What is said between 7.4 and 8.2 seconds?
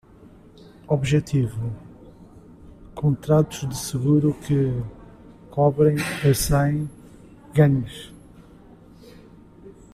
gangues.